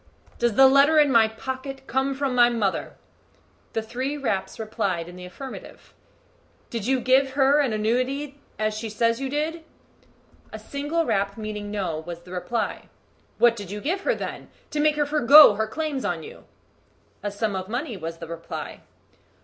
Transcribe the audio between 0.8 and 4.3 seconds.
in my pocket come from my mother?" The three